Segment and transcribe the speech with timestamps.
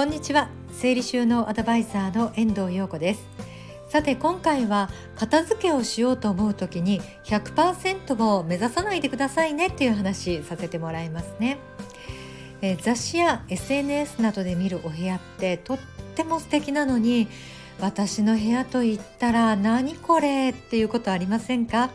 [0.00, 0.48] こんにちは。
[0.72, 3.28] 整理収納アドバイザーの遠藤陽子です。
[3.90, 11.58] さて今回は片付けをしようと思う時に100%を目指さないでくださいねっていう話させてもらいますね。
[12.62, 15.78] え雑誌や SNS などで見るお部屋ってとっ
[16.14, 17.28] ても素敵なのに
[17.78, 21.90] 私の部屋と言ったら何これっていうことありませんか？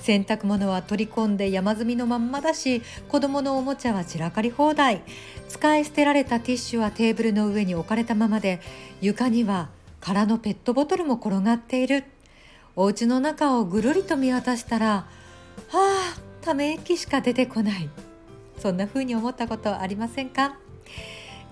[0.00, 5.02] 洗濯物は取り込んで山積みのまんまだし子供のおもちゃは散らかり放題。
[5.48, 8.60] 使い捨てられたティッシュはテーブルの上に置かれたままで
[9.00, 9.70] 床には
[10.00, 12.04] 空のペットボトルも転がっている。
[12.76, 15.08] お家の中をぐるりと見渡したらは
[15.72, 17.90] あため息しか出てこない。
[18.58, 20.56] そんな風に思ったことありませんか？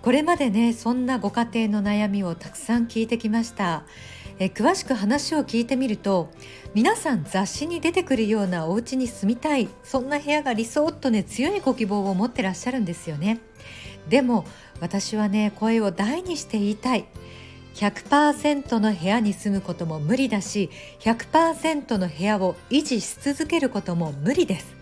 [0.03, 3.85] これまでねそんなご家庭の悩みをたくさん聞いてきました。
[4.39, 6.31] え詳しく話を聞いてみると
[6.75, 13.41] 皆さん雑誌に出てくるようなお家に住みたいそんな部屋が理想とね強いご希望を持ってらっしゃるんですよね。
[14.09, 14.45] でも
[14.81, 17.07] 私はね声を大にして言いたい。
[17.75, 24.75] 100%の部屋に住むことも無理だし100%の部屋を維持し続けることも無理です。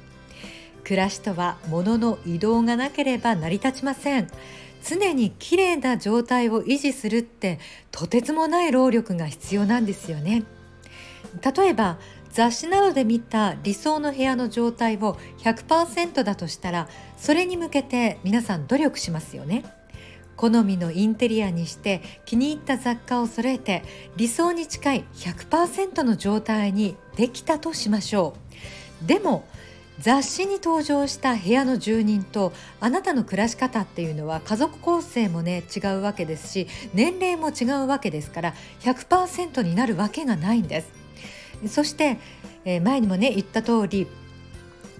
[0.84, 4.28] 暮らしとは物の移動がなければ成り立ちません。
[4.84, 7.58] 常に綺麗な状態を維持するって
[7.90, 10.44] とてつもない労力が必要なんですよね。
[11.56, 11.98] 例えば
[12.30, 19.64] 雑誌などで見た理想の部屋の状態を100%だとしたらそれに向けて皆さん努力しますよね。
[20.36, 23.84] 好みのインテリアにして気に入った雑貨を揃えて
[24.16, 28.34] 理想に近い100%の状態にできたとしましょ
[29.02, 29.06] う。
[29.06, 29.46] でも
[30.00, 41.04] 雑誌に登場した部屋の住人とあなたの暮らし方っていうのは家族構成もね違うわけですし年齢も違うわけですから100%になるわけがないんです。
[41.68, 42.18] そして、
[42.64, 44.06] えー、前にもね言った通り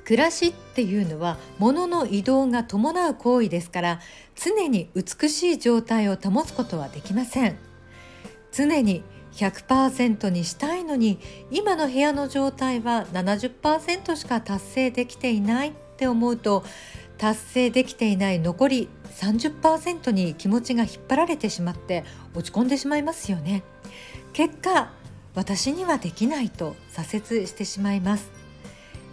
[0.05, 4.01] 暮らしっていうのは物の移動が伴う行為ですから
[4.37, 7.57] 常に美しい状態を保つことはできません。
[8.53, 9.03] 常に
[9.35, 11.19] 100%にしたいのに
[11.51, 16.65] 今の部屋の状態は70%しか達成できていないって思うと
[17.19, 23.63] 達成できていない残り30%に気持ちが引っ張られてしまって落ち込んでしまいますよね。
[24.33, 24.93] 結果
[25.35, 28.31] 私にはできないと挫折してしまいます。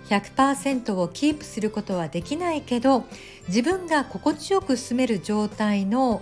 [0.09, 3.05] 100%をキープすることはできないけど
[3.47, 6.21] 自分が心地よく進める状態の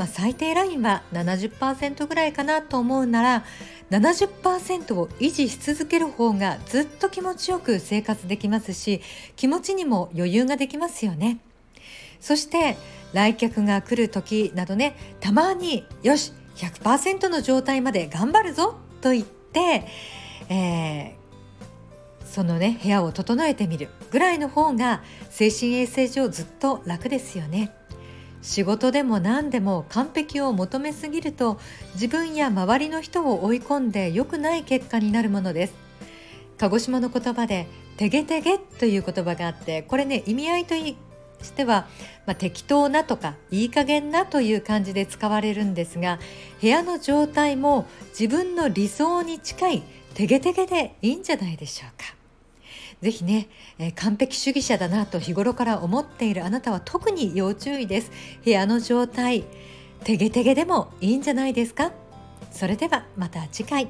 [0.00, 3.44] まあ、最低ラインは70%ぐらいかなと思うなら
[3.90, 9.02] 70%を維持し続ける方がずっと気持ちよく生活できますし
[9.36, 11.40] 気持ちにも余裕ができますよね
[12.18, 12.78] そして
[13.12, 19.86] 来客が来る時などねたまによし100%の状態まで頑張るぞと言って、
[20.48, 27.74] えー、そのね部屋を整えてみるぐらいの方が精神衛生上ずっと楽ですよね。
[28.42, 31.58] 仕事でも何でも完璧を求めすぎると
[31.94, 35.74] 自分や周りの人を追い込んで良くない結果になるものです
[36.58, 41.86] 鹿児島の言葉で「てげてげ」という言葉があってこれね意味合いとしては、
[42.26, 46.18] まあ、適当なとかいい加減なという感じで使われるんですが
[46.60, 47.86] 部屋の状態も
[48.18, 49.82] 自分の理想に近い
[50.14, 52.19] てげてげでいいんじゃないでしょうか。
[53.02, 58.10] ぜひね、えー、完璧主義者だなと日頃から思っているあなたは特に要注意です。
[58.44, 59.44] 部屋の状態
[60.04, 61.92] てげてげでもいいんじゃないですか？
[62.50, 63.88] それではまた次回。